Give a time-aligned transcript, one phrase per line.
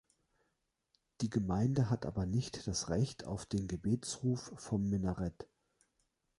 [1.21, 5.47] Die Gemeinde hat aber nicht das Recht auf den Gebetsruf vom Minarett.